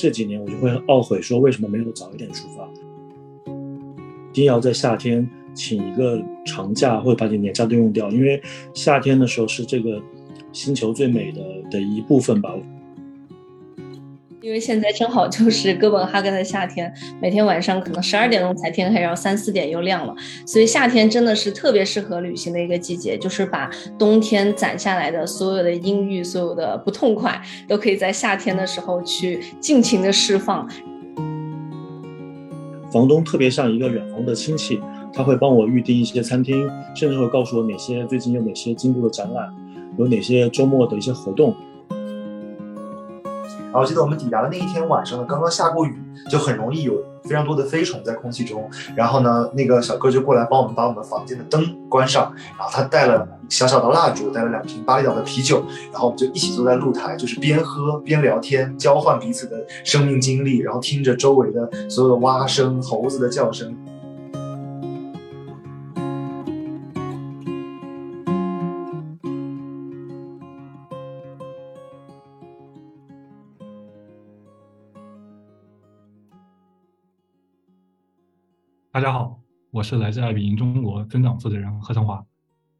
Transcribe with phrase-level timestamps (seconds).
[0.00, 2.66] 这几年我就会懊悔，说为什么没有早一点出发，
[3.44, 8.42] 一定要在夏天请一个长假或者把你年假都用掉，因为
[8.72, 10.00] 夏天的时候是这个
[10.52, 12.50] 星球最美的的一部分吧。
[14.50, 20.12] 因为现在正好就是哥本哈根的夏天，每天晚上可能十二点钟才天黑，然后三四点又亮了，
[20.44, 30.68] 所以夏天真的是特别适合旅行的一个季节，就是把冬天攒下来的所有的阴郁、所有的不痛快，都可以在夏天的时候去尽情的释放。
[32.90, 34.80] 房东特别像一个远房的亲戚，
[35.12, 39.48] 他会帮我预订一些餐厅，甚至会告诉我哪些最近有哪些进度的展览，
[39.96, 41.54] 有哪些周末的一些活动。
[43.72, 45.96] 然后记得我们抵达的那一天晚上呢，刚刚下过雨，
[46.28, 48.68] 就很容易有非常多的飞虫在空气中。
[48.96, 52.32] 然后呢，那个小哥就过来帮我们把我们房间的灯关上。
[52.58, 55.62] 然后他带了小小的蜡烛，带了两瓶巴厘岛的啤酒。
[55.92, 63.76] 然后我们就一起坐在露台，就是边喝边聊天，交换彼此的生命经历，然后听着周围的所有的蛙声、猴子的叫声。
[79.00, 82.22] 大家好，我是来自爱彼迎中国增长负责人贺成华。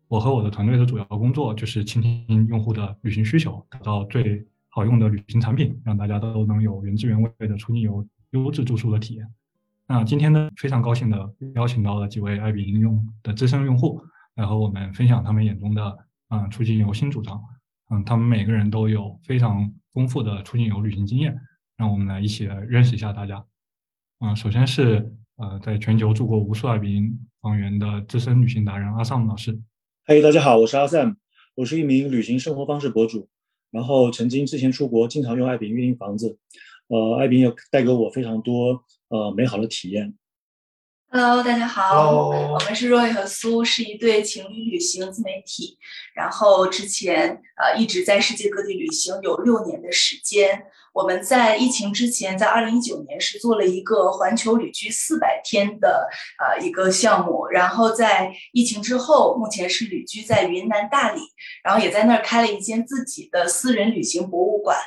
[0.07, 9.27] 我和我的团队的主要工作就是倾听用户的旅行需求，打造最好用的旅行产品，让大家都能有原汁原味的出境游、优质住宿的体验。
[9.87, 13.99] 那今天呢，非常高兴的邀请到了几位爱彼迎用的资深用户，
[14.34, 17.43] 来和我们分享他们眼中的嗯出境游新主张。
[17.89, 21.34] 嗯，他们每个人都有非常丰富的出境游旅行经验，
[21.79, 23.43] 让我们来一起来认识一下大家。
[24.19, 25.17] 嗯，首先是。
[25.41, 29.59] 呃，在全球住过无数爱彼迎房源的资深旅行达人阿 Sam 老师。
[30.05, 31.17] 嗨，大家好，我是阿 Sam，
[31.55, 33.27] 我是一名旅行生活方式博主，
[33.71, 36.37] 然后曾经之前出国经常用爱彼迎预订房子，
[36.89, 40.12] 呃，爱彼迎也带给我非常多呃美好的体验。
[41.12, 45.76] Hello，大家好，我们是 Roy 和苏，是一对情侣旅行自媒体。
[46.15, 50.66] 然后之前呃一直在世界各地旅行，有六年的时间。
[50.93, 57.49] 我们在疫情之前，在二零一九年是做了一个环球旅居四百天的呃一个项目。
[57.49, 61.20] 然后在疫情之后，目前是旅居在云南大理，
[61.65, 64.78] 然后也在那儿开了一间自己的私人旅行博物馆。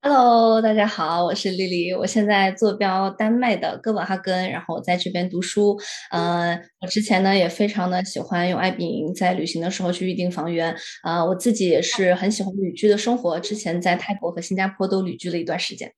[0.00, 5.76] Hello，大家好，我是丽丽，我现在坐标丹麦的哥本哈根，然后在这边读书。
[6.12, 10.72] 呃，我之前呢也非常的喜欢用爱彼迎在旅行的时候去预订房源。
[11.02, 15.92] 啊，我自己也是很喜欢旅居的生活，之前在泰国和新加坡都旅居了一段时间。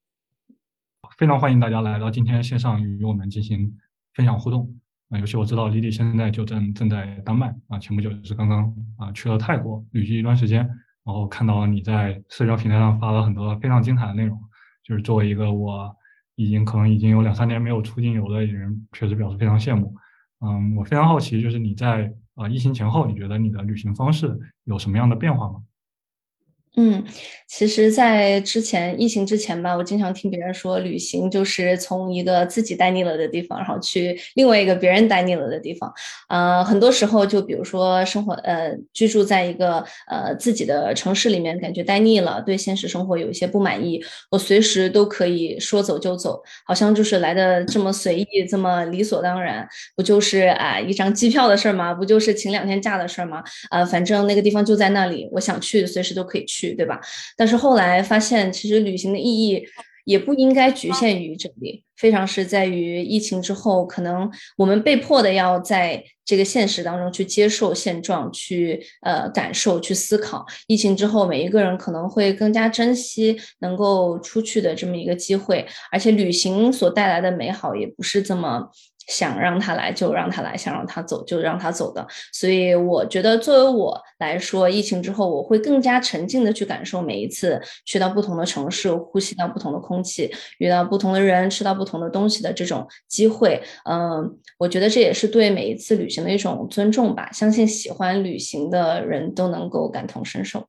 [1.19, 3.77] 非常欢迎大家来到今天线上与我们进行
[4.15, 4.81] 分享互动。
[5.11, 10.67] 啊，尤其我知道丽丽现在就正正在丹麦啊，前不久是刚刚啊去了泰国旅居一段时间。
[11.05, 14.39] 然后看到你在社交平台上发了很多非常精彩的内容，
[14.85, 15.95] 就是作为一个我
[16.37, 19.95] 已经可能已经有两三年没有出境游的人，确实表示非常羡慕。
[20.41, 25.61] 嗯，我非常好奇，就是你在呃疫情前后，你觉得你的旅行方式有什么样的变化吗？
[26.77, 27.05] 嗯，
[27.49, 35.93] 其实，在之前疫情之前吧，我经常听别人说，旅行就是从一个自己待腻了的地方，然后去另外一个别人待腻了的地方。
[36.29, 51.93] 呃，很多时候，就比如说生活，呃，居住在一个呃自己的城市里面，感觉待腻了，对现实生活有一些不满意，我随时都可以说走就走，好像就是来的这么随意，这么理所当然，不就是啊一张机票的事儿吗？
[51.93, 53.43] 不就是请两天假的事儿吗？
[53.71, 56.60] 啊，反正那个地方就在那里，我想去随时都可以去。
[56.61, 57.01] 去对吧？
[57.37, 59.65] 但是后来发现，其实旅行的意义
[60.05, 70.45] 也不应该局限于这里，非常是在于疫情之后，可能我们被迫的要在这个现实当中去接受现状，去呃感受，去思考。
[70.67, 78.71] 疫情之后，每一个人可能会更加珍惜能够出去的这么一个机会，而且旅行所带来的美好也不是这么。
[79.07, 82.07] 想让他来就让他来，想让他走就让他走的。
[82.33, 93.61] 所以我觉得，作为我来说，疫情之后我会更加沉浸的去感受每一次去到不同的城市，呼吸到不同的空气，遇到不同的人，吃到不同的东西的这种机会。
[93.85, 97.31] 嗯，我觉得这也是对每一次旅行的一种尊重吧。
[97.33, 100.67] 相信喜欢旅行的人都能够感同身受。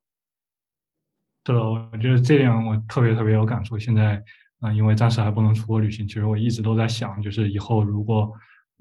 [1.44, 3.77] 对，我觉得这点我特别特别有感触。
[3.77, 4.24] 现在。
[4.62, 8.31] 啊，因为暂时还不能出国旅行，其实我一直都在想，就是以后如果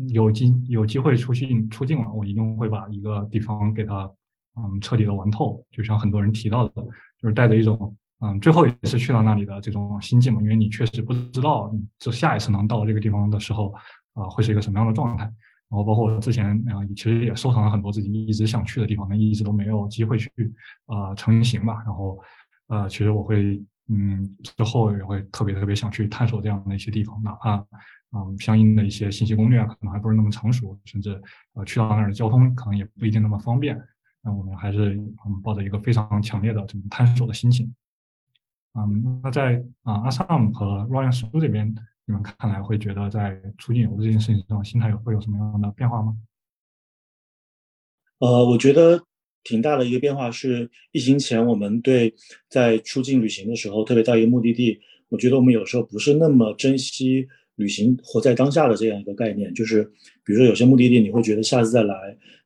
[0.09, 4.11] 有机有机会出境出境了，我一定会把一个地方给它
[4.57, 5.65] 嗯彻底的玩透。
[5.71, 6.83] 就像很多人提到的，
[7.19, 13.75] 就是带着一种嗯最后一次去到那里的这种心境嘛，因为你确实不知道你就下一次能到这个地方的时候
[14.13, 15.25] 啊会是一个什么样的状态。
[15.25, 20.31] 然后包括我之前啊，其实也收藏了很多自己一直想去的地方，但一直都没有机会去
[20.87, 21.83] 啊成行吧。
[21.87, 22.19] 然后
[22.69, 23.63] 呃，其实我会。
[23.91, 27.57] 嗯，之后也会特别特别想去探索这样的一些地方，哪怕
[28.13, 31.21] 嗯相应的一些信息攻略可能还不是那么成熟，甚至
[31.55, 33.77] 呃去到那儿的交通可能也不一定那么方便。
[34.23, 37.75] 那我们还是嗯抱着一个非常强烈的这种探索的心情。
[38.75, 46.17] 嗯，那在啊阿萨姆和 Ryan 叔这边，你们看来会觉得在出境游这件事情上，心态会有什么样的变化吗？
[48.19, 49.03] 呃，我觉得
[49.43, 52.15] 挺大的一个变化是，疫情前我们对
[52.49, 54.79] 在出境旅行的时候，特别到一个目的地，
[55.09, 57.27] 我觉得我们有时候不是那么珍惜
[57.57, 59.53] 旅行活在当下的这样一个概念。
[59.55, 59.83] 就是
[60.25, 61.95] 比如说有些目的地，你会觉得下次再来，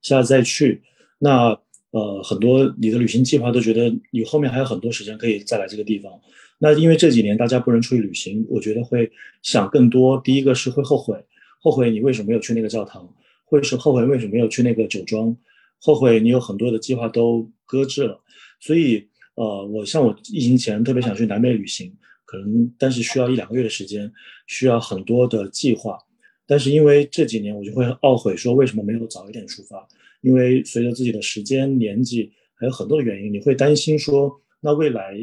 [0.02, 0.81] 下次再去，
[1.19, 1.58] 那
[1.91, 6.12] 呃很多你的旅行计划都觉得你后面还有很多时间可以再来这个地方。
[6.58, 9.11] 那因为这几年大家不能出去旅行，我觉得会
[9.43, 10.20] 想更多。
[10.25, 11.19] 第一个是会后悔，
[11.61, 13.12] 后悔你为什么没有去那个教堂，
[13.44, 15.37] 或者是后悔为什么没有去那个酒庄。
[15.84, 18.19] 后悔你有很多的计划都搁置了，
[18.58, 21.94] 所以呃，我像我疫情前特别想去南美旅行，
[22.25, 24.10] 可能但是需要一两个月的时间，
[24.46, 25.98] 需要很多的计划，
[26.46, 29.86] 但是因为这几年我就会懊悔说为什么没有早一点出发，
[30.22, 34.32] 因为随着自己的时间年纪还有很多的原因，你会担心说
[34.62, 35.14] 那未来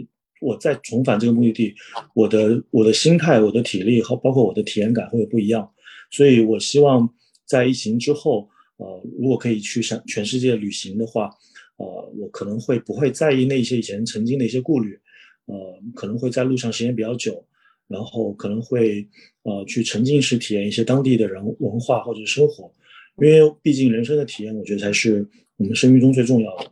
[0.42, 1.74] 我再重返这个目的地，
[2.13, 5.68] 我的我的心态、我的体力和包括我的体验感会有不一样，
[6.12, 7.12] 所以我希望
[7.48, 8.50] 在疫情之后。
[8.81, 11.30] 呃，如果可以去全全世界旅行的话，
[11.78, 11.86] 呃，
[12.18, 15.00] 我可能会不会在意那些以前曾经的一些顾虑，
[15.45, 17.45] 呃，可能会在路上时间比较久，
[17.88, 19.07] 然后可能会
[19.44, 22.74] 呃去沉浸式体验一些当地的人文化或者生活，
[23.18, 26.66] 因为毕竟人生的体验，我觉得才是我们生命中最重要的。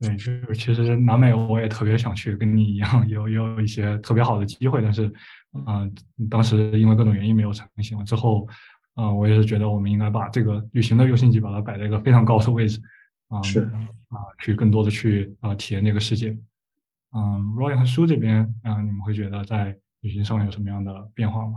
[0.00, 5.10] 对，就是其实南美我也特别想去，跟你一样有有一些特别好的机会，但是，
[5.66, 5.90] 嗯，
[6.28, 8.04] 当时因为各种原因没有成行。
[8.04, 8.46] 之后。
[8.94, 12.80] 啊，我也是觉得我们应该把这个旅行的优先级把它摆在一个非常高的位置，
[13.28, 13.60] 啊，是
[14.08, 16.30] 啊，去更多的去啊体验这个世界。
[17.12, 21.54] 嗯，Roy 和书这边啊，你们会觉得在旅行上有什么样的变化吗？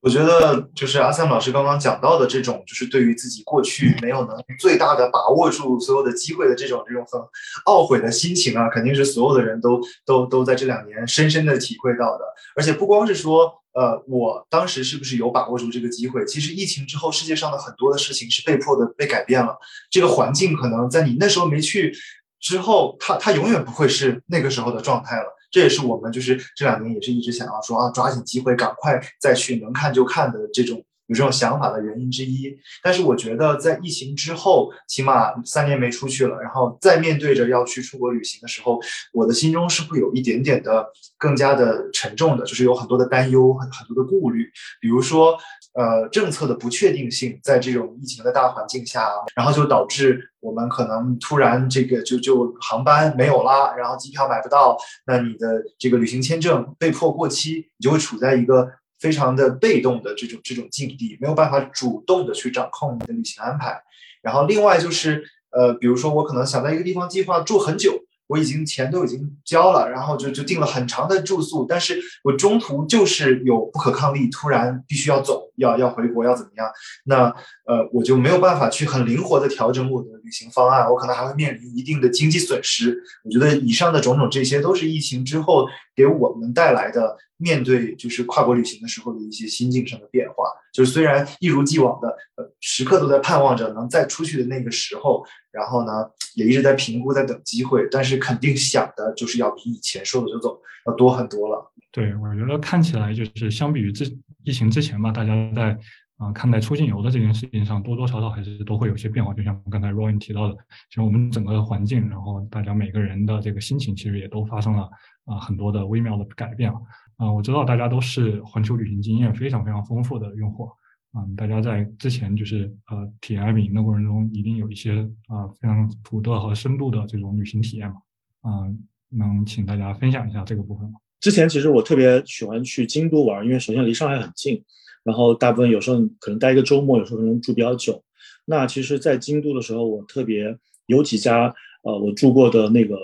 [0.00, 7.20] 我觉得就是阿 Sam 老师刚刚讲到的这种，就是对于自己过去没有能最大的把握住所有的机会的这种这种很
[7.66, 12.24] 懊悔的心情啊，肯定是所有的人都都都在这两年深深的体会到的。
[12.56, 13.61] 而且不光是说。
[13.74, 16.24] 呃，我当时是不是有把握住这个机会？
[16.26, 19.56] 其实疫情之后，世界上的很多的事情是被迫的被改变了。
[19.90, 21.96] 这个环境可能在你那时候没去
[22.38, 25.24] 之后，它它永远不会是那个时候的状态了。
[25.50, 30.84] 这也是我们就是这两年也是一直想要说啊，抓紧机会，赶快再去能看就看的这种。
[31.08, 38.78] 有这种想法的原因之一，但是我觉得在疫情之后，起码三年没出去了，然后再面对着要去出国旅行的时候，
[39.12, 40.86] 我的心中是会有一点点的
[41.18, 44.48] 更加的沉重的，就是有很多的担忧，很很多的顾虑，
[44.80, 45.36] 比如说，
[45.74, 54.76] 呃，政策的不确定性，在这种疫情的大环境下，然后就导致我们可能突然这个就就航班没有啦，然后机票买不到，
[55.06, 58.68] 那你的这个旅行签证被迫过期，你就会处在一个。
[59.02, 63.82] 非常的被动的这种这种境地，没有办法主动的去掌控你的旅行安排。
[64.22, 67.98] 然后另外就是，呃，比如说我可能想在一个地方计划住很久。
[68.28, 76.66] 我已经钱都已经交了，然后就就订了很长的住宿，但是我中途就是有不可抗力，突然必须要走，要要回国，要怎么样？
[77.04, 77.24] 那
[77.64, 83.02] 呃，我就没有办法去很灵活的调整我的旅行方案，我可能还会面临一定的经济损失。
[83.24, 90.44] 我觉得以上的种种这些都是疫情之后给我们带来的面对就是跨国旅行的时候的一些心境上的变化。
[90.72, 95.24] 就是虽然一如既往的呃时刻都在盼望着能再出去的那个时候。
[95.52, 95.92] 然后呢，
[96.34, 101.70] 也一直在评估，在等机会，但是肯定想的就是要比以前说走就走要多很多了。
[101.90, 104.06] 对，我觉得看起来就是相比于之
[104.44, 105.78] 疫情之前吧，大家在
[106.16, 109.32] 啊看待出境游的这件事情上，多多少少还是都会有些变化。
[109.34, 110.54] 就像刚才 Roy 提到的，
[110.88, 114.88] 其实我们整个环境，然后大家每个人的这个心情，其实也都发生了
[115.24, 116.72] 啊很多的微妙的改变
[117.16, 120.70] 啊，我知道大家都是环球旅行经验非常非常丰富的用户。
[121.14, 127.96] 嗯，大家在之前就是呃体验旅行的过程中，一定有一些啊非常独特和深度的这种旅行体验嘛？
[128.44, 128.78] 嗯，
[129.10, 130.94] 能请大家分享一下这个部分吗？
[131.22, 134.60] 之前其实我特别喜欢去京都玩，因为首先离上海很近，
[135.04, 138.02] 然后大部分有时候可能待一个周末，有时候可能住比较久。
[138.44, 142.96] 那其实，在京都的时候，我特别有几家呃我住过的那个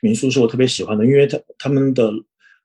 [0.00, 2.12] 民宿是我特别喜欢的，因为他他们的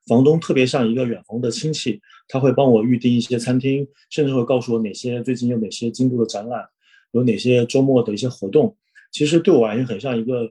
[0.06, 2.00] 房东特别像一个远房的亲戚。
[2.32, 6.64] 他会帮我预定一些餐厅，甚至会告诉我哪些最近有哪些京都的展览，
[7.10, 8.76] 有哪些周末的一些活动。
[9.10, 10.42] 其实对我而言很像一个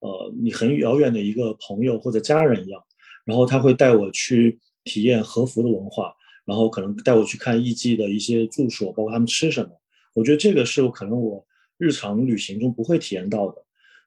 [0.00, 2.82] 呃你很遥远的一个朋友或者家人一样。
[3.28, 6.14] 然后他会带我去体验和服的文化，
[6.46, 9.68] 然后可能带我去看艺伎的一些住所，包括他们吃什么。
[10.14, 13.62] 我觉得这个是可能我日常旅行中不会体验到的。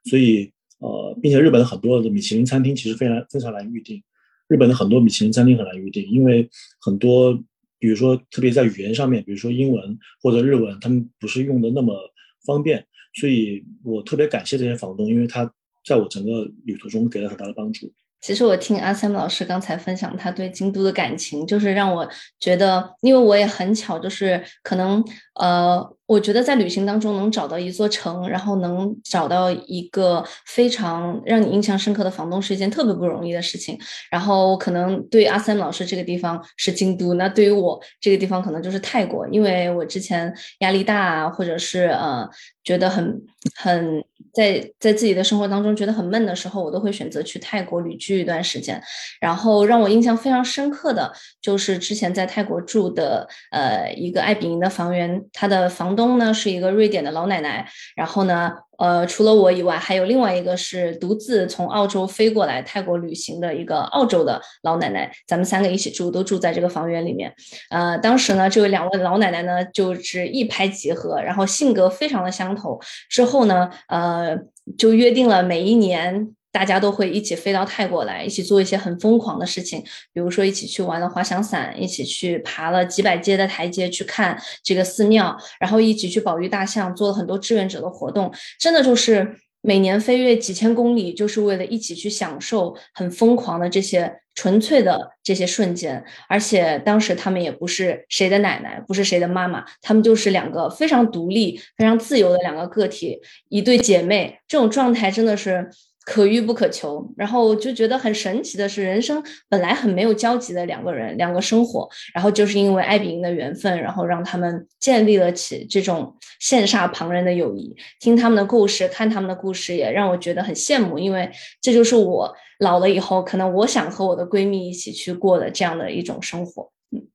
[0.05, 4.01] 所以呃，并且日本的很多的米其林餐厅其实非常非常难预定。
[4.47, 6.49] 日本的很多米其林餐厅很难预定，因为
[6.81, 7.31] 很多，
[7.77, 11.95] 比如说特别在语言上面，比如说英文或者日文，他们不是用的那么
[12.43, 15.53] 方便，所以我特别感谢这些房东，因为他
[15.85, 17.93] 在我整个旅途中给了很大的帮助。
[18.21, 22.07] 其实我听阿三木老师刚才分享他对京都的感情，就是让我
[22.39, 25.03] 觉得，因为我也很巧，就是可能
[25.35, 25.95] 呃。
[26.11, 33.79] 我觉得在旅行当中能找到一座城，然后能找到一个非常让你印象深刻的房东，是一件特别不容易的事情。
[34.09, 42.29] 然后可能对阿三老师这个地方是京都，那对于我这个地方可能就是泰国，因为我之前压力大，或者是呃
[42.65, 43.21] 觉得很
[43.55, 48.83] 很在在自己的生活当中觉得很闷的时候，我都会选择去泰国旅居一段时间。
[49.21, 51.09] 然后让我印象非常深刻的
[51.41, 56.11] 就是之前在泰国住的呃一个爱比营的房源，他的房东。
[56.17, 67.33] 呢是一个瑞典的老奶奶，然后呢，呃，除了我以外，还有另外一个是独自从澳洲飞过来泰国旅行的一个澳洲的老奶奶，咱们三个一起住，都住在这个房源里面。
[67.69, 74.37] 呃，当时呢，这位两位老奶奶呢就是一拍即合，然后性格非常的相投，之后呢，呃，
[74.77, 76.35] 就约定了每一年。
[76.51, 79.81] 大家都会一起飞到泰国来，一起做一些很疯狂的事情，
[80.11, 88.29] 比如说一起去玩了滑翔伞，一起去爬了几百阶的台阶去看这个寺庙，然后一起去保育大象，做了很多志愿者的活动，
[88.59, 96.03] 真的就是每年飞越几千公里，就是为了一起去享受很疯狂的这些纯粹的这些瞬间。
[96.27, 105.69] 而且当时他们也不是谁的奶奶，不是谁的妈妈，他们就是两个非常独立、非常自由的两个个体，一对姐妹，这种状态真的是。
[106.11, 117.73] 可遇不可求，然后我就觉得很神奇的是，人生本来很没有交集的两个人，两个生活，然后就是因为艾比营的缘分，然后让他们建立了起这种羡煞旁人的友谊。
[118.01, 126.69] 听他们的故事，看他们的故事，也让我觉得很羡慕，因为这就是我老了以后，可能我想和我的闺蜜一起去过的这样的一种生活。
[126.91, 127.07] 嗯，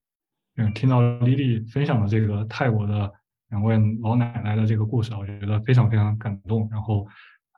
[0.57, 3.13] 嗯，听到丽丽分享的这个泰国的
[3.51, 7.07] 两位老奶奶的这个故事，我觉得非常非常感动，然后。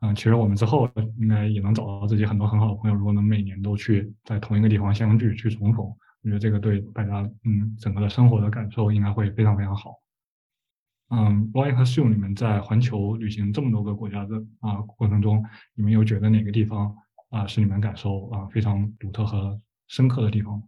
[0.00, 0.88] 嗯，其实我们之后
[1.18, 2.96] 应该也能找到自己很多很好的朋友。
[2.96, 9.96] 如果能每年都去在同一个地方相聚，去重逢，我觉得这个对大家嗯整个的生活的感受应该会非常非常好。
[11.10, 16.94] 嗯，Roy 和 Sue，你们在环球旅行这么多个国家的啊过程中，你们有觉得哪个地方
[17.30, 20.62] 啊是你们感受啊非常独特和深刻的地方？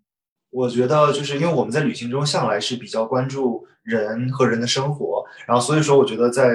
[0.50, 6.50] 我觉得就是因为我们在旅行中向来是比较关注人和人的生活，然后所以说我觉得在。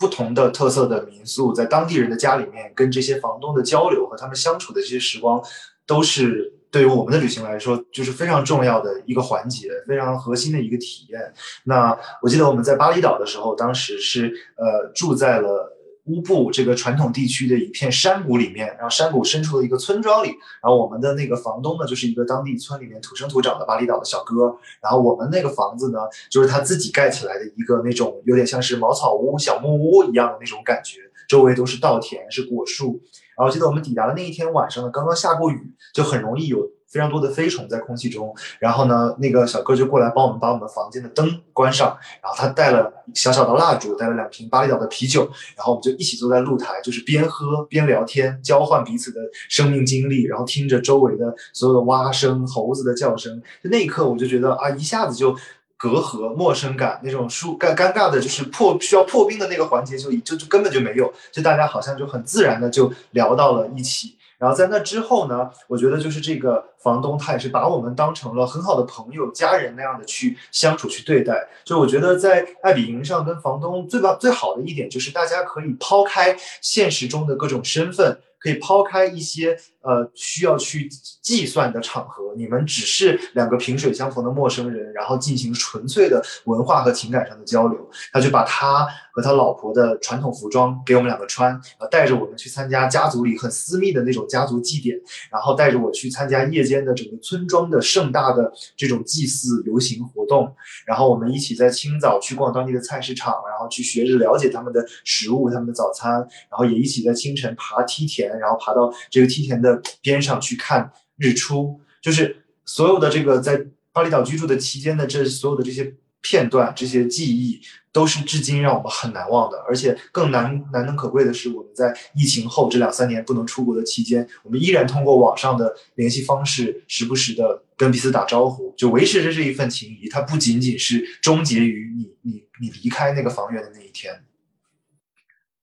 [0.00, 5.40] 不同的特色的民宿，在当地人的家里面，跟这些房东的交流和他们相处的这些时光，
[5.86, 11.20] 都是对于我们的旅行来说，就是非常重要的一个环节，非常核心的一个体验。
[11.64, 15.76] 那我记得我们在巴厘岛的时候，当时是呃住在了。
[16.10, 20.28] 乌布这个传统地区的一片山谷里面，然后山谷深处的一个村庄里，
[20.60, 30.98] 然后我们的那个房东呢，就是一个当地村里面土生土长的巴厘岛的小哥，然后我们那个房子呢，就是他自己盖起来的一个那种有点像是茅草屋、小木屋一样的那种感觉，
[31.28, 33.00] 周围都是稻田、是果树。
[33.36, 36.68] 然后记得我们抵达的那一天晚上呢，刚刚下过雨，就很容易有。
[36.90, 45.22] 非常多的飞虫在空气中，然后呢，那个小哥就过来帮我们把我们房间的灯关上，然后他带了小小的蜡烛，带了两瓶巴厘岛的啤酒，
[45.56, 55.32] 然后我们就一起坐在露台，就是边喝边聊天，交换彼此的生命经历，然后听着周围的所有的蛙声、猴子的叫声，就那一刻我就觉得啊，一下子就
[55.76, 64.16] 隔阂、陌生感那种疏尴尴尬的，就是破需要破冰的那个环节就就就根本就没有，就大家好像就很自然的就聊到了一起。
[64.40, 71.46] 然后在那之后呢，我觉得就是这个房东他也是把我们当成了很好的朋友、家人那样的去相处、去对待。
[71.62, 78.18] 就我觉得在爱比营上跟房东最棒、最好的一点就是大家可以抛开现实中的各种身份。
[78.42, 80.88] 可以抛开一些呃需要去
[81.20, 87.90] 计算的场合，你们只是两个萍水相逢的陌生人，然后进行纯粹的文化和情感上的交流。
[88.10, 88.88] 他就把他
[89.22, 94.98] 他老婆的传统服装给我们两个穿，然后带着我们去参加家族里很私密的那种家族祭典，
[95.30, 100.54] 然后带着我去参加夜间的整个村庄的盛大的这种祭祀游行活动，
[100.86, 108.30] 然后我们一起在清早去逛当地的菜市场，然后去学着了解他们的食物、他们的早餐，然后也一起在清晨爬梯田。
[108.40, 117.60] 然后爬到这个梯田的边上去看日出，就是所有的这个在巴厘岛居住的期间的这所有的这些片段、这些记忆，
[117.92, 119.58] 都是至今让我们很难忘的。
[119.68, 130.08] 而且更难难能可贵的是，我们在疫情后这两三年不能出国的期间，我们依然通过网上的联系方式，时不时的跟彼此打招呼，就维持着这一份情谊。
[130.08, 134.22] 它不仅仅是终结于你你你离开那个房源的那一天。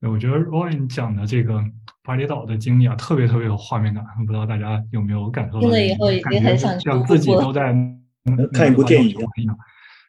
[0.01, 1.63] 我觉得 Ryan 讲的这个。
[2.03, 5.59] 巴厘岛的经历啊，特别特别有画面感，不知道大家有没有感受到？
[5.59, 7.75] 听了以后已经很想像自己都在
[8.53, 9.57] 看一部电影一样。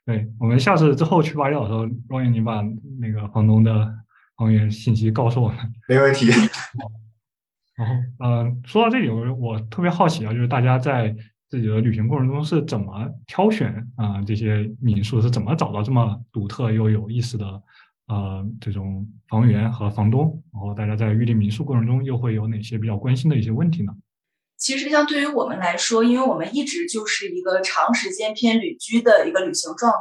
[0.08, 2.62] 对我们下次之后去巴厘岛的时候，若言你把
[2.98, 3.94] 那个房东的
[4.38, 6.28] 房源信息告诉我们， 没问题。
[7.76, 11.14] 然后，嗯，说到这里，我我特别好奇啊，就是大家在
[11.50, 17.62] 自己的旅行过程中是怎么挑选啊这些民宿，是怎么找到这么独特又有意思的
[18.06, 20.42] 呃这种房源和房东？
[20.54, 23.94] 然后大家在预定民宿过程中又会有哪些比较关心的一些问题呢？
[24.58, 29.98] 其实，像对于我们来说，因为我们一直就是一个长时间偏旅居的一个旅行状态，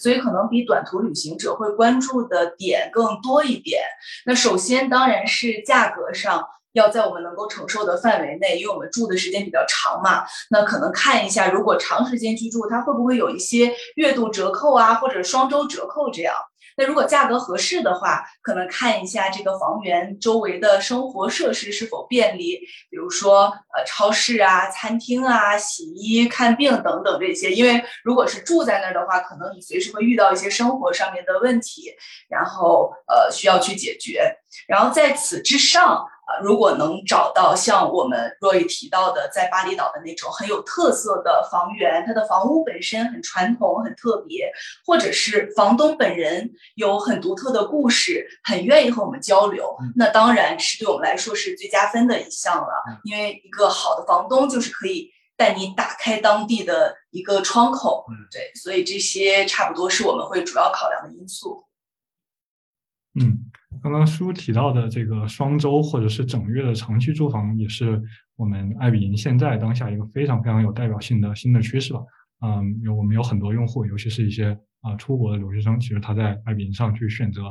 [0.00, 3.82] 所以可能比短途旅行者会关注的点更多一点。
[4.26, 10.24] 那首先当然是价格上要在我们能够承受的范围内，因为我们住的时间比较长嘛。
[10.50, 16.34] 那可能看一下，如果长时间居住，它会不会有一些月度折扣啊，或者双周折扣这样。
[16.80, 22.56] 那如果价格合适的话，可能看一下这个房源周围的生活设施是否便利，
[22.88, 27.52] 比如说呃超市啊、餐厅啊、洗衣、看病等等这些。
[27.52, 31.92] 因为如果是住在那儿的话，可能你随时会遇到一些生活上面的问题，
[32.30, 34.38] 然后呃需要去解决。
[34.66, 36.06] 然后在此之上。
[36.44, 44.48] 如果能找到像我们若雨提到的，在巴厘岛的那种很有特色的房源，它的房屋本身很传统、很特别，
[44.86, 53.00] 或者是房东本人有很独特的故事，很愿意和我们交流，那当然是对我们来说是最加分的一项了。
[53.02, 58.06] 因为一个好的房东就是可以带你打开当地的一个窗口。
[58.08, 61.64] 嗯，对，所以这些差不多是我们会主要考量的因素。
[63.82, 68.00] 刚刚书提到的这个双周或者是整月的长期住房，也是
[68.36, 72.00] 我们爱彼迎现在当下一个非常非常有代表性的新的趋势吧。
[72.40, 77.46] 嗯，有我们有很多用户，尤其是一些啊出国的留学生，其实他在爱彼迎上去选择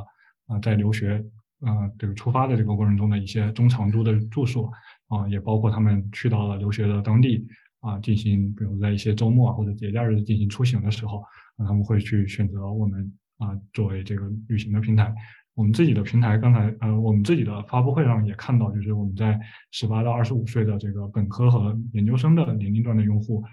[0.48, 1.24] 啊在留学
[1.62, 4.70] 啊这个出发的这个过程中的一些中长租的住宿
[5.08, 7.46] 啊，也包括他们去到了留学的当地
[7.82, 11.24] 啊进行，比如在一些周末或者节假日进行出行的时候，
[11.58, 15.13] 那他们会去选择我们啊作为这个旅行的平台。
[15.60, 19.38] 我们自己的平台，刚才呃，我们自己的发布会上也看到，就是我们在
[19.72, 23.43] 十八到二十五岁的这个本科和研究生的年龄段的用户，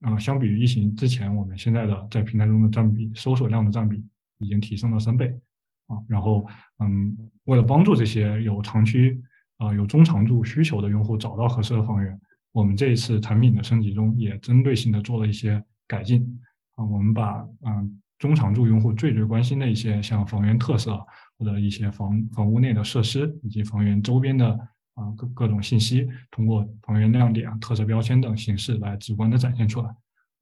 [0.00, 4.04] 啊，相比于疫情之前，我们现在的在平台中的占比，搜索量的占比
[4.38, 5.28] 已经提升了三倍，
[5.86, 6.44] 啊，然后
[6.80, 9.16] 嗯，为了帮助这些有长期
[9.58, 16.20] 啊有中长住需求的用户找到合适的房源，我们这一次产品的升级中也针对性的做了一些改进，
[16.74, 21.00] 啊，我们把嗯中长住用户最最关心的一些像房源特色。
[21.38, 24.50] 或者一些房房屋内的设施以及房源周边的
[24.94, 29.88] 啊各各种信息，通过房源亮点、特色标签等形式来直观的展现出来。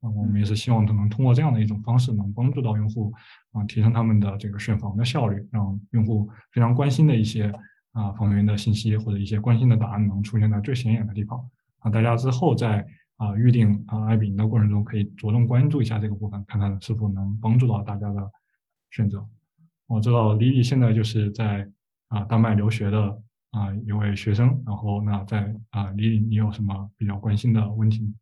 [0.01, 3.13] 啊，我们也是希望能通过这样的一种方式，能帮助到用户
[3.53, 7.49] 啊，提升他们的这个选房的效率，让用户非常关心的一些
[7.93, 11.39] 啊房源的信息或者一些关心的答案能出现在最显眼的地方。
[11.79, 18.29] 啊，大家之后在啊预定啊爱彼迎的过程中，可以着重关注一下这个部分，看看是否能帮助到大家的
[18.91, 19.25] 选择。
[19.87, 21.69] 我知道李李现在就是在
[22.07, 28.13] 啊丹麦留学的啊一位学生，然后那在啊李李，你有什么比较关心的问题吗？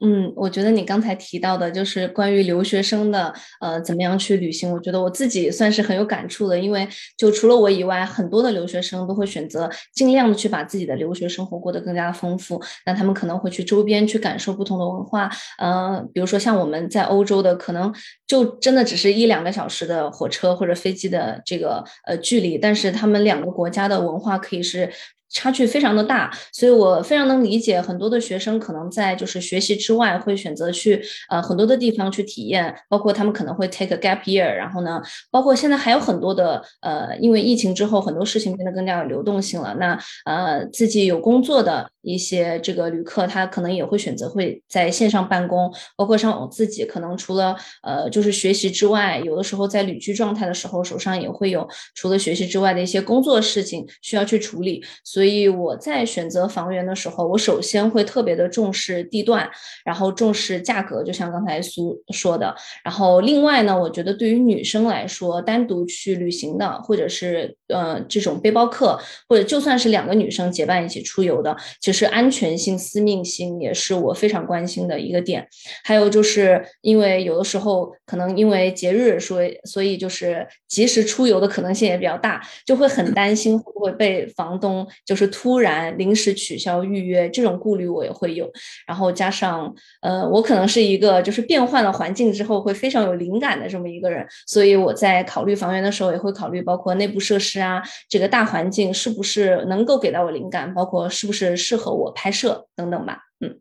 [0.00, 4.72] 嗯，我觉得你刚才提到的，就是关于留学生的，呃，怎么样去旅行？
[4.72, 12.60] 我觉得我自己算是很有感触的，因为就除了我以外，很多的留学生都会选择尽量的去把自己的留学生活过得更加丰富。
[12.84, 17.94] 那他们可能会去周边去感受不同的文化，呃，比如说像我们在欧洲的，可能
[18.26, 24.90] 就真的只是一两个小时的火车或者飞机的这个呃距离，但是他们两个国家的文化可以是。
[25.32, 55.21] 差距非常的大，所以我非常能理解很多的学生可能在就是学习之外会选择去呃很多的地方去体验，包括他们可能会 take a gap year，然后呢，包括现在还有很多的呃，因为疫情之后很多事情变得更加有流动性了，那呃自己有工作的一些这个旅客，他可能也会选择会在线上办公，包括像我自己可能除了呃就是学习之外，有的时候在旅居状态的时候，手上也会有除了学习之外的一些工作事情需要去处理，所。
[55.22, 59.48] 所以我在选择房源的时候，我首先会特别的重视地段，
[59.84, 62.52] 然后重视价格，就像刚才苏说的。
[62.82, 75.46] 然后另外呢，我觉得对于女生来说，单独去旅行的，或者是呃这种背包客，或者就算是两个女生结伴一起出游的，其实安全性、私密性也是我非常关心的一个点。
[75.84, 88.50] 还有就是因为有的时候可能因为节日，所以所以就是及时出游的可能性也比较大，就会很担心会不会被房东就就是突然临时取消预约，这种顾虑我也会有。
[88.86, 89.70] 然后加上
[90.00, 103.18] 呃，我可能是一个就是变换了环境之后会非常有灵感的这么一个人，所以我在考虑房源的时候也会考虑包括内部设施啊，这个大环境是不是能够给到我灵感，包括是不是适合我拍摄等等吧。
[103.40, 103.60] 嗯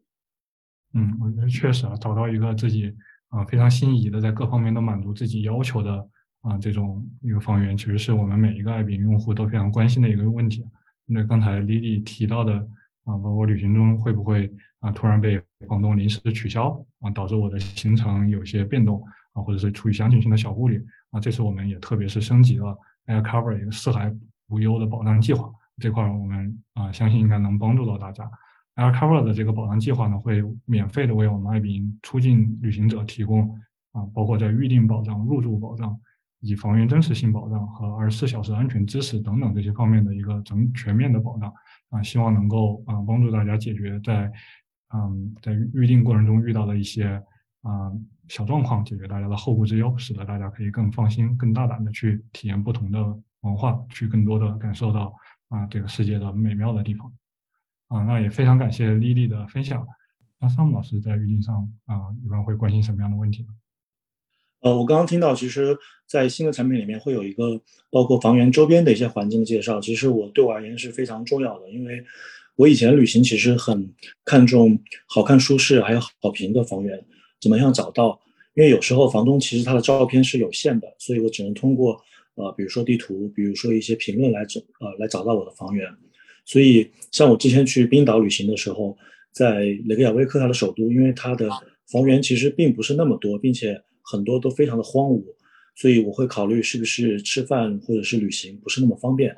[0.93, 2.95] 嗯，我觉得确实啊，找到一个自己。
[3.33, 5.89] 啊，非常心仪的，在各方面都满足自己要求的
[6.41, 10.65] 啊，这种一个房源，其实是我们每一个爱彼用户都非常关心的一个问题。
[11.13, 12.53] 那刚才 Lily 提到的
[13.03, 16.69] 啊，包括旅行中会不会啊突然被房东临时取消
[17.01, 24.13] 啊，导致我的行程有些变动啊，或者是出于详情性的小顾虑啊，这次我们也特别是升级了 Air Cover 一个四海
[24.47, 28.23] 无忧的保障计划，这块我们啊相信应该能帮助到大家。
[28.75, 33.49] Air Cover 的这个保障计划呢，会免费的为我们爱彼迎出境旅行者提供
[33.91, 35.99] 啊，包括在预订保障、入住保障
[36.41, 41.53] 以房源真实性保障和二十四小时安全支持等等这些方面的一个整全面的保障
[41.89, 44.31] 啊，希望能够啊帮助大家解决在
[44.93, 47.23] 嗯在预订过程中遇到的一些
[47.61, 47.91] 啊
[48.27, 53.03] 小状况，解决大家的后顾之忧，使得大家可以更放心、更大胆的去体验不同的
[53.41, 55.13] 文化，去更多的感受到
[55.49, 57.11] 啊这个世界的美妙的地方。
[57.89, 59.85] 啊，那也非常感谢丽丽的分享。
[60.39, 63.49] 那桑姆老师在预订上啊，一般会关心什么样的问题呢？
[64.61, 65.75] 呃，我刚刚听到，其实，
[66.07, 69.81] 在新的产品里面会有一个包括房源周边的一些环境的介绍。
[69.81, 72.03] 其实我对我而言是非常重要的，因为
[72.55, 73.91] 我以前旅行其实很
[74.23, 77.03] 看重好看、舒适还有好评的房源，
[77.39, 78.19] 怎么样找到？
[78.53, 81.99] 因为有时候房东其实他的照片是有限的，所以我只能通过
[82.35, 85.89] 呃，比如说地图，比如说一些评论来找呃来找到我的房源。
[86.45, 88.97] 所以，像我之前去冰岛旅行的时候，
[89.31, 91.49] 在雷克雅未克，它的首都，因为它的
[91.87, 95.23] 房源其实并不是那么多，并且很多都非常的荒芜，
[95.75, 99.35] 所以我会考虑是不是吃饭或者是旅行不是那么方便。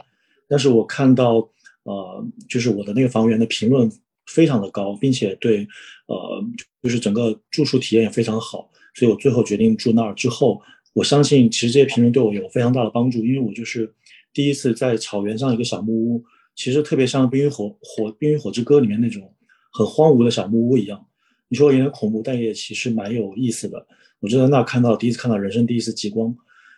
[0.47, 1.35] 但是我看到，
[1.83, 3.91] 呃，就是我的那个房源的评论
[4.27, 5.67] 非常的高，并且对，
[6.07, 6.43] 呃，
[6.81, 10.13] 就是整个住宿体验也非常好，所以我最后决定住那儿。
[10.13, 10.61] 之后，
[10.93, 13.91] 我相信其实这些评论对我有非常大的帮助，因为我就是
[14.33, 16.23] 第一次在草原上一个小木屋。
[16.55, 19.33] 其实特别像《冰与火火冰与火之歌》里面那种
[19.71, 21.03] 很荒芜的小木屋一样，
[21.47, 23.87] 你说有点恐怖，但也其实蛮有意思的。
[24.23, 26.33] 我就在那看到第一次看到人生第一次极光，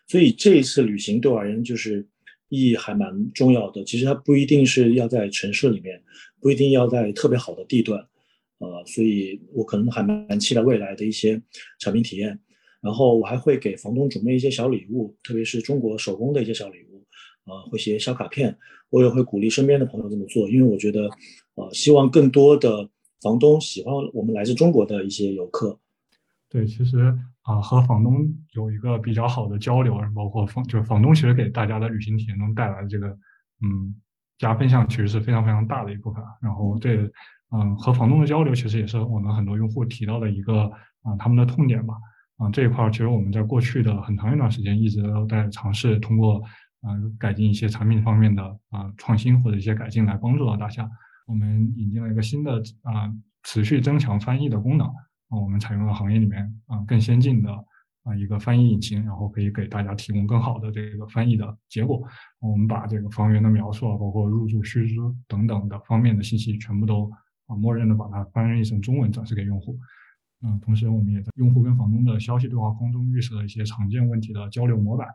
[0.07, 2.03] 所以这一次旅行对我而言就是
[2.49, 3.83] 意义还蛮重要的。
[3.83, 6.01] 其实它不一定是要在城市里面，
[6.41, 8.03] 不一定要在特别好的地段，
[8.57, 11.39] 呃，所以我可能还蛮期待未来的一些
[11.77, 12.39] 产品体验。
[12.81, 17.05] 然后我还会给房东准备一些小礼物，特别是中国手工的一些小礼物，
[17.45, 18.57] 呃，会写小卡片。
[18.89, 21.09] 我也会鼓励身边的朋友这么做，因为我觉得，
[21.55, 22.89] 呃，希望更多的
[23.21, 25.79] 房东喜欢我们来自中国的一些游客。
[26.47, 26.97] 对，其实
[27.45, 33.07] 啊，和房东有一个比较好的交流，包括房就是房东其实给大家的旅行体验中带来的这个
[33.61, 33.95] 嗯
[34.37, 36.23] 加分项，其实是非常非常大的一部分。
[36.41, 37.09] 然后这
[37.51, 40.63] 嗯和房东的交流，其实也是我们很多用户提到的一个
[41.03, 41.93] 啊他们的痛点吧。
[42.37, 46.41] 啊这一块其实我们在过去的很长一段时间一直都在尝试通过。
[46.81, 50.87] 啊，改进一些产品方面的啊创新或者一些改进来帮助到大家。
[51.25, 54.87] 我们引进了一个新的啊持续增强翻译的功能。
[55.29, 57.51] 啊，我们采用了行业里面啊更先进的
[58.03, 62.01] 啊一个翻译引擎，然后可以给大家提供更好的这个翻译的结果。
[62.39, 64.95] 我们把这个房源的描述啊，包括入住须知
[65.27, 67.11] 等等的方面的信息，全部都
[67.47, 69.77] 啊默认的把它翻译成中文展示给用户。
[70.41, 75.07] 嗯，同时我们也在用户跟房东的消息对话框中预设了一些常见问题的交流模板。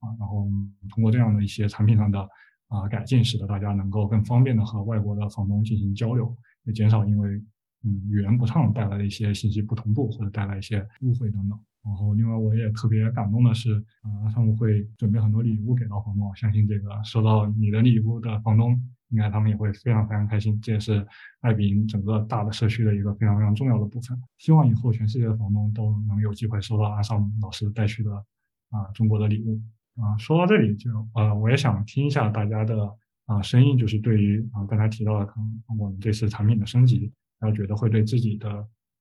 [0.00, 0.48] 啊，然后
[0.90, 2.20] 通过这样的一些产品上的
[2.68, 7.42] 啊改进，使得大家能够更方便的和外国的房东进行交流，也减少因为
[7.84, 11.58] 嗯语言不畅带来的一些信息不同步或者带来一些误会等等。
[11.84, 18.72] 然后另外我也特别感动的是，啊他们会准备很多礼物给到房东，相信这个收到你的礼物的房东，
[19.10, 20.60] 应该他们也会非常非常开心。
[20.60, 21.06] 这也是
[21.40, 24.20] 爱彼迎整个大的社区的一个非常非常重要的部分。
[24.36, 28.12] 希望以后全世界的房东都能有机会收到阿尚老师带去的
[28.70, 29.58] 啊中国的礼物。
[30.00, 32.88] 啊，说到这里就呃，我也想听一下大家的
[33.26, 38.50] 啊声音，就是对于啊刚才提到的可能我们这次产品的升级，然后觉得会对自己的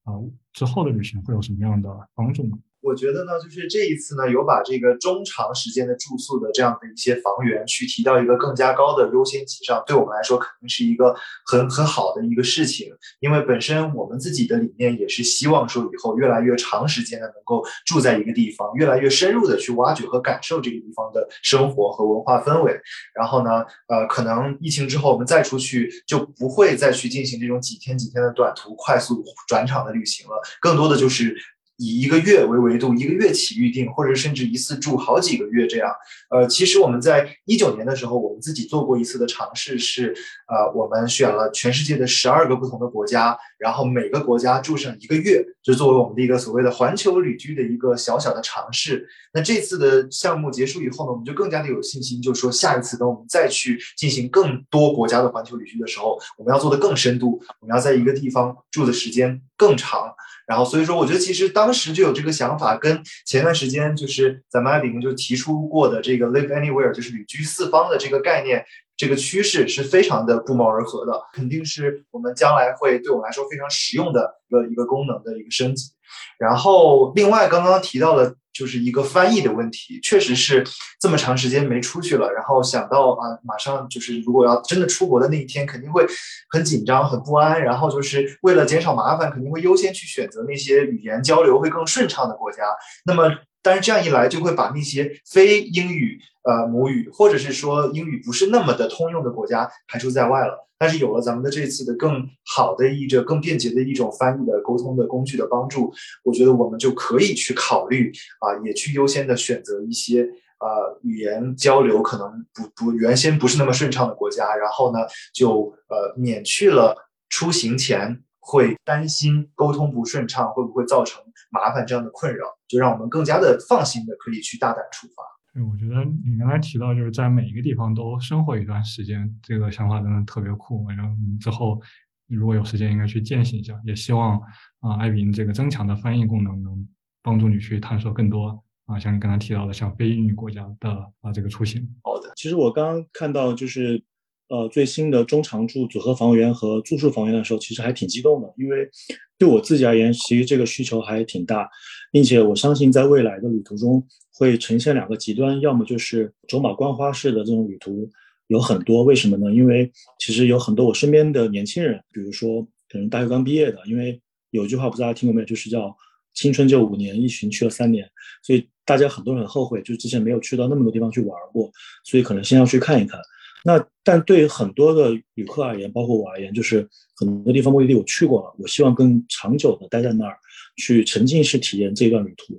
[0.04, 0.13] 啊
[0.54, 2.58] 之后的旅行会有什么样的帮助呢？
[2.80, 11.13] 我觉得呢，就是这一次呢，有把这个中长时间的住宿的这样的一些房源去提到一个更加高的优先级上，对我们来说肯定是一个
[11.46, 12.88] 很很好的一个事情。
[13.20, 22.80] 因为本身我们自己的理念也是希望说，以后越来越长时间的能够住在一个地方，越来越深入的去挖掘和感受这个地方的生活和文化氛围。
[23.13, 31.36] 然后呢，呃，可能疫情之后我们再出去，就不会再去进行这种几天几天的短途快速转场的旅行了，更多的就是。
[31.78, 35.90] 以一个月为维度，一个月起预定，或者甚至一次住好几个月这样。
[36.30, 40.13] 呃，其实我们在一九年的时候，我们自己做过一次的尝试，是
[40.48, 49.08] 呃，我们选了全世界的十二个不同的国家，然后每个国家住上一个月，就作为我们的一个所谓的环球旅居的一个小小的尝试。
[49.34, 60.12] 那这次的项目结束以后呢，我们就更加的有信心，就是说下一次等我们再去进行更多国家的环球旅居的时候，我们要做的更深度，我们要在一个地方住的时间更长。
[60.48, 75.92] 然后，所以说，我觉得其实当时就有这个想法，跟前段时间就是咱们爱彼迎就提出过的这个 live anywhere，就是旅居四方的这个概念，这个趋势是非常的不谋而合的，肯定是我们将来会对我们来说非常实用的一个一个功能的一个升级。
[76.40, 78.34] 然后，另外刚刚提到了。
[78.58, 80.65] 就是一个翻译的问题，确实是
[81.00, 86.06] 这么长时间没出去了，然后想到啊，马上就是如果要真的出国的那一天，肯定会
[86.50, 92.63] 很紧张、很不安，然后就是为了减少麻烦，肯定会优先去选择那些语言交流会更顺畅的国家。
[93.06, 93.30] 那么，
[93.67, 100.65] 但是这样一来，就会把那些非英语呃母语，或者是说英语不是那么的通用的国家排除在外了。
[100.80, 110.21] 但是有了咱们的这次的更好的一个更便捷的一种翻译的沟通的工具的帮助，我觉得我们就可以去考虑啊，也去优先的选择一些
[110.60, 114.99] 呃语言交流可能不不原先不是那么顺畅的国家，然后呢
[115.34, 116.95] 就呃免去了
[117.27, 125.22] 出行前会担心沟通不顺畅会不会造成麻烦这样的困扰，就让我们更加的放心的可以去大胆出发。
[125.54, 130.88] 对，我觉得你刚才提到，就是在每一个地方都生活一段时间，这个想法真的特别酷。
[130.90, 131.82] 然后之后
[132.28, 133.78] 如果有时间，应该去践行一下。
[133.84, 134.40] 也希望
[134.80, 136.88] 啊，艾比这个增强的翻译功能能
[137.22, 141.86] 帮助你去探索更多啊，像你刚才提到的，像非英语国家的啊这个出行。
[142.04, 144.02] 好的，其实我刚刚看到就是
[144.50, 148.90] 呃最新的中长住组合房源和住宿房源的时候，其实还挺激动的，因为
[149.38, 151.70] 对我自己而言，其实这个需求还挺大，
[152.12, 154.06] 并且我相信在未来的旅途中。
[154.40, 158.08] 会呈现两个极端，要么就是走马观花式的这种旅途
[158.46, 159.52] 有很多，为什么呢？
[159.52, 165.92] 因为其实有很多我身边的年轻人，比如说可能大学刚毕业的，因为有句话不知道大家听过没有，就是叫
[166.36, 168.08] 青春就五年，一群去了三年，
[168.44, 171.72] 所以大家很多人很后悔，就之前没有去到那么多地方去玩过，
[172.04, 173.20] 所以可能先要去看一看。
[173.67, 180.38] 那但对于很多的旅客而言，包括我而言，就是很多地方目的地我去过了，我希望更长久的待在那儿，
[180.77, 182.53] 去沉浸式体验这段旅途。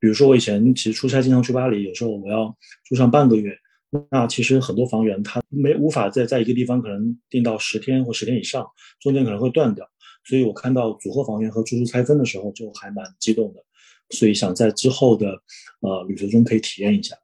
[0.00, 2.52] 比如说，我以前其实出差经常去巴黎，有时候我要
[2.84, 3.56] 住上半个月，
[4.10, 8.66] 那其实很多房源它没无法在在一个地方可能订到十天或十天以上，
[9.00, 9.88] 中间可能会断掉。
[10.24, 13.62] 所以我看到组合房源和住宿拆分的时候，就还蛮激动的，
[14.16, 15.28] 所以想在之后的
[15.82, 17.14] 呃旅途中可以体验一下。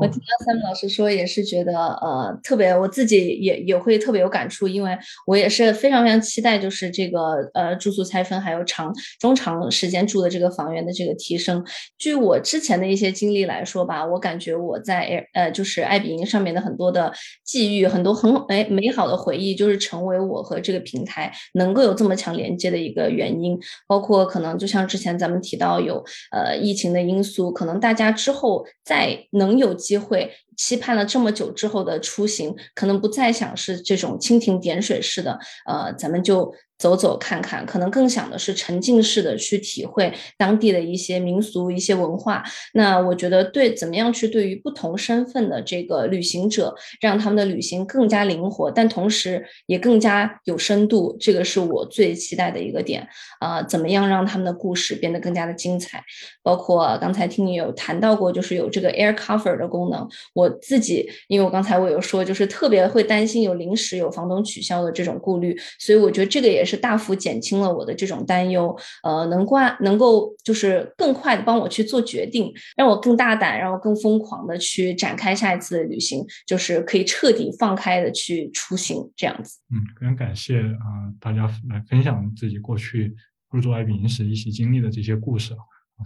[0.00, 7.20] 我听到 Sam 老师说，也是觉得呃特别，我自己也也会特别有感触，因为我也是非常非常期待，就是这个
[7.54, 11.64] 呃住宿拆分还有长中长时间住的这个房源的这个提升。
[11.96, 17.12] 据我之前的一些经历来说吧，我感觉我在呃就是爱彼迎上面的很多的
[17.44, 23.56] 际遇，很多很哎美好的回忆，就是成为我和这个平台能够有这么强连接的一个原因。
[23.86, 29.43] 包括可能就像之前咱们提到有呃疫情的因素，可能大家之后再能。
[29.46, 36.52] 能有机会期盼了这么久之后的出行，可能不再想是这种蜻蜓点水式的，呃，咱们就。
[36.84, 42.44] 走走看看，可能更想的是沉浸式的去体会当地的一些民俗、一些文化。
[42.74, 53.08] 那我觉得，对怎么样去对于不同身份的这个旅行者，让他们的旅行更加灵活，但同时也更加有深度，这个是我最期待的一个点
[53.40, 53.62] 啊！
[53.62, 56.04] 怎么样让他们的故事变得更加的精彩？
[56.42, 60.06] 包括刚才听你有谈到过，就是有这个 air cover 的功能。
[60.34, 66.62] 我自己，因为我刚才我有说，就是特别会担心有临时有房东取消的这种顾虑，所以我觉得这个也。
[66.64, 79.60] 是大幅减轻了我的这种担忧，呃，能关能够就是更快的帮我去做决定，让我更大胆，让我更疯狂的去展开下一次的旅行，就是可以彻底放开的去出行这样子。
[79.70, 83.14] 嗯，非常感谢啊，大家来分享自己过去
[83.50, 85.58] 入住爱彼迎时一起经历的这些故事啊，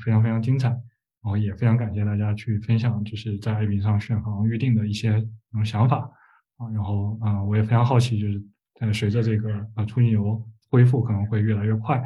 [0.05, 0.69] 非常非常精彩。
[0.69, 5.23] 然后也非常感谢大家去分享，就是在爱彼上选房预定的一些
[5.65, 6.09] 想法
[6.57, 6.69] 啊。
[6.73, 8.43] 然后啊，我也非常好奇，就是。
[8.81, 11.97] 但随着这个啊出境游恢复可能会越来越快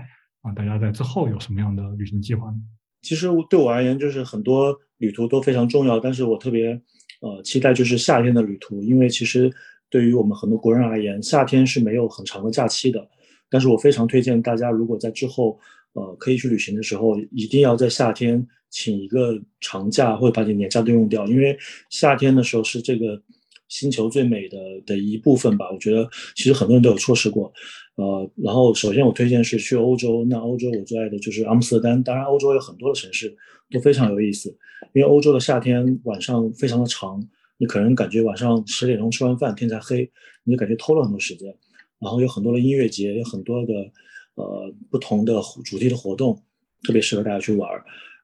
[0.43, 2.57] 啊，大家在之后有什么样的旅行计划呢？
[3.03, 6.81] 其实对我而言，就是很多旅途都非常重要，但是我特别
[7.21, 9.53] 呃期待就是夏天的旅途，因为其实
[9.91, 13.09] 对于我们很多国人而言，夏天是没有很长的假期的。
[13.51, 15.59] 但是我非常推荐大家，如果在之后
[15.95, 21.59] 呃可以去旅行的时候，一定要在夏天请一个长假或者把你年假都用掉，因为
[21.91, 23.21] 夏天的时候是这个。
[23.73, 25.71] 星球最美的的一部分吧。
[25.73, 26.07] 我觉得
[26.37, 27.51] 其实很多人都有错失过。
[27.97, 32.03] 呃，然后首先我推荐是去欧洲，那欧洲我最爱的就是阿姆斯特丹。
[32.03, 33.35] 当然，欧洲有很多的城市
[33.71, 34.51] 都非常有意思，
[34.93, 37.23] 因为欧洲的夏天晚上非常的长，
[37.57, 40.11] 你可能感觉晚上十点钟吃完饭天才黑，
[40.45, 41.49] 你就感觉偷了很多时间。
[41.99, 43.73] 然后有很多的音乐节，有很多的
[44.35, 46.43] 呃不同的主题的活动，
[46.83, 47.71] 特别适合大家去玩。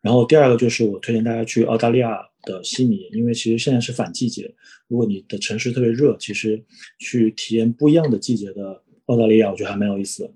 [0.00, 4.54] 然后第二个就是我推荐大家去澳大利亚的悉尼，因为其实现在是反季节，
[4.86, 6.64] 如果你的城市特别热，其实
[6.98, 10.30] 去体验不一样的季节的澳大利亚，我觉得还蛮有意思的。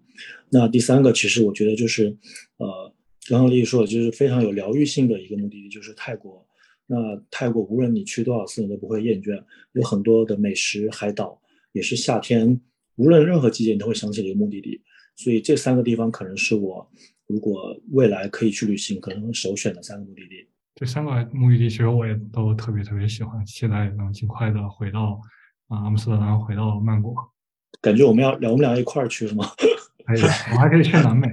[0.50, 2.16] 那第三个其实我觉得就是
[2.58, 2.92] 呃，
[3.28, 6.44] 刚刚丽丽说的，就是非常有疗愈性的一个目的地，就是泰国。
[6.86, 6.96] 那
[7.30, 11.40] 泰国无论你去多少次，你都不会厌倦，有很多的美食、海岛，
[11.72, 12.60] 也是夏天
[12.96, 14.80] 无论任何季节你都会想起的一个目的地。
[15.14, 16.90] 所以这三个地方可能是我。
[17.32, 20.46] 如果未来可以去旅行，可能首选的三个目的地。
[20.74, 25.18] 这三个目的地其实我也都特别特别喜欢，期待能尽快的回到
[25.68, 27.16] 啊阿姆斯特丹，回到曼谷。
[27.80, 29.46] 感觉我们要我们俩一块儿去是吗？
[30.04, 31.26] 可以，我还可以去南美。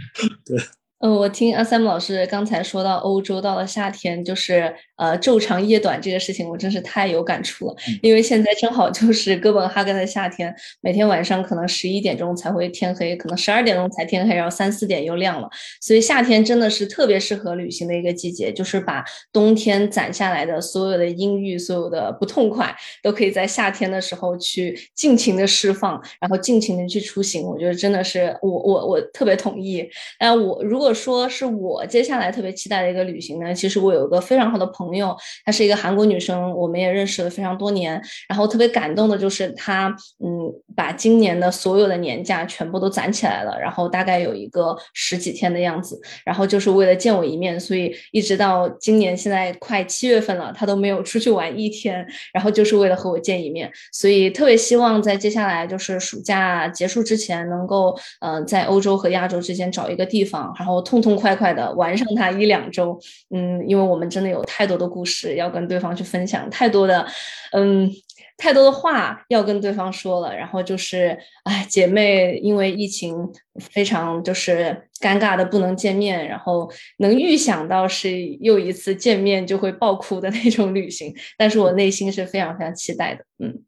[0.44, 0.58] 对。
[1.00, 7.76] 嗯，我听阿 Sam 老师刚才说到欧洲到了夏天就是呃昼长夜短这个事情，我真是太有感触了。
[8.00, 15.46] 因为现在正好就是哥本哈根的夏天，每天晚上可能十一点钟才会天黑，可能十二点钟才天黑，然后三四点又亮了。
[15.82, 27.46] 所以夏天真的是特别适合旅行的一个季节，就是把冬天攒下来的所有的阴郁、所有的不痛快，都可以在夏天的时候去尽情的释放，然后尽情的去出行。
[27.46, 29.86] 我觉得真的是我我我特别同意。
[30.18, 38.00] 那我如果如如果说是我接下来特别期待的一个旅行呢，其实我有一个非常好的朋友，她是一个韩国女生，我们也认识了非常多年。
[38.28, 39.88] 然后特别感动的就是她，
[40.24, 53.68] 嗯，把今年的所有的年假全部都攒起来了，然后大概有一个十几天的样子，然后就是为了见我一面，所以一直到今年现在快七月份了，她都没有出去玩一天，然后就是为了和我见一面。
[53.90, 60.75] 所以特别希望在接下来就是暑假结束之前，能够呃在欧洲和亚洲之间找一个地方，然后。
[60.82, 62.98] 痛痛快快的玩上它一两周，
[63.30, 67.06] 嗯，因为我们真的有太多的故事要跟对方去分享，太多的，
[67.52, 67.90] 嗯，
[68.36, 70.36] 太多的话要跟对方说了。
[70.36, 73.16] 然后就是，哎，姐妹因为疫情
[73.58, 83.62] 非常就是尴尬的不能见面，然后能预想到是又一次见面就会爆哭的那种旅行，但是我内心是非常非常期待的，嗯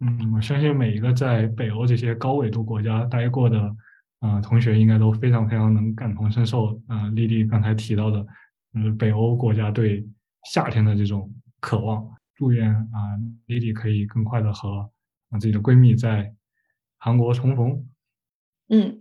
[0.00, 3.58] 嗯，我相信每一个在北欧这些高纬度国家待过的。
[4.20, 6.80] 啊，同学应该都非常非常能感同身受。
[6.86, 8.26] 啊，丽丽刚才提到的，
[8.74, 10.06] 嗯，北欧国家对
[10.44, 11.30] 夏天的这种
[11.60, 12.08] 渴望。
[12.34, 14.90] 祝愿啊，丽丽可以更快的和
[15.30, 16.32] 啊自己的闺蜜在
[16.98, 17.86] 韩国重逢。
[18.68, 18.99] 嗯。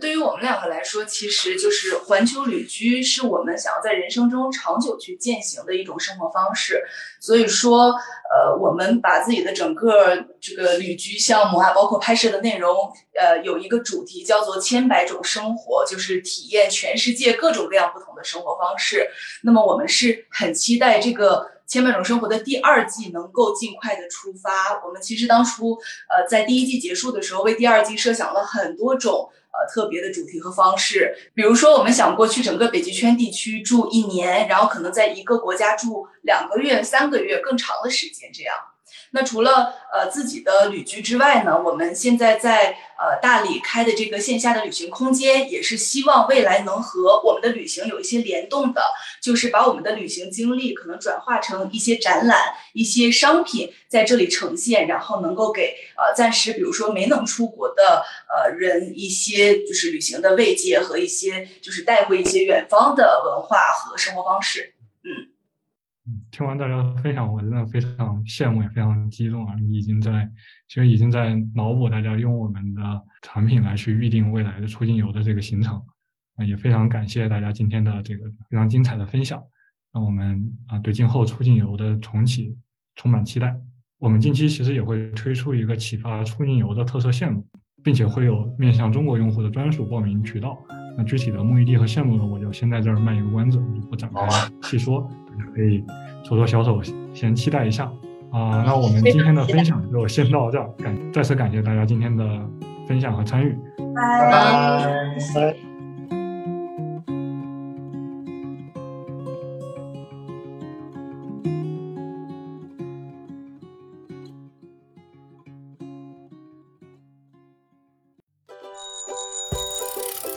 [0.00, 6.84] 对于我们两个来说，其实就是环球旅居是我们想要在人生中长久去践行的一种生活方式。
[7.18, 7.92] 所以说，
[8.30, 12.72] 呃，我们把自己的整个这个旅居项目啊，包括拍摄的内容，
[13.18, 19.10] 呃，有一个主题叫做“千百种生活”，就是体验全世界各种各样不同的生活方式。
[19.42, 24.80] 那么，我们是很期待这个“千百种生活”的第二季能够尽快的出发。
[24.86, 25.76] 我们其实当初，
[26.08, 29.28] 呃，在第一季结束的时候，为第二季设想了很多种。
[29.52, 38.54] 呃，特别的主题和方式，比如说，我们想过去整个北极圈地区住一年，然后可能在一个国家住两个月、三个月更长的时间，这样。
[39.12, 48.82] 那除了呃自己的旅居之外呢，我们现在在呃大理开的这个线下的旅行空间，也是希望未来能和我们的旅行有一些联动的，
[49.22, 65.32] 就是把我们的旅行经历可能转化成一些展览、一些商品在这里呈现，然后能够给呃暂时比如说没能出国的呃人一些就是旅行的慰藉和一些就是带回一些远方的文化和生活方式，嗯。
[66.38, 69.56] 听完大家的分享，我真的非常羡慕，也非常激动啊！
[69.56, 70.30] 你已经在，
[70.68, 72.80] 其实已经在脑补大家用我们的
[73.22, 75.82] 产品来去预定未来的出境游的这个行程
[76.36, 76.44] 啊！
[76.44, 79.42] 也非常感谢大家今天的这个非常精彩的分享，
[79.92, 82.56] 让我们啊对今后出境游的重启
[82.94, 83.56] 充满期待。
[83.98, 87.44] 我们近期其实也会推出一个启发出境游的特色线路，
[87.82, 90.56] 并且会有面向中国用户的专属报名渠道。
[90.96, 94.28] 那具体的目的地和线路呢，我就先在这儿卖一个关子，我就不展开
[94.62, 95.10] 细说。
[95.26, 95.84] 大家可以
[96.28, 96.78] 搓搓小手，
[97.14, 97.84] 先期待一下
[98.30, 98.62] 啊！
[98.66, 102.22] 那我们今天的分享就先到这儿，感再次感谢大家今天的
[102.86, 103.56] 分享和参与，
[103.94, 105.56] 拜拜。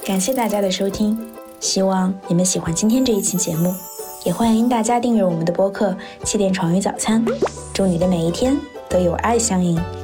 [0.06, 1.20] 感谢大家的收听，
[1.60, 3.91] 希望你们喜欢今天这一期节目。
[4.24, 5.92] 也欢迎大家订阅我们的播客
[6.24, 7.26] 《气垫床与早餐》，
[7.74, 8.56] 祝你的每一天
[8.88, 10.01] 都有爱相迎。